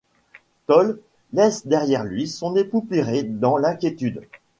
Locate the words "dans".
3.21-3.55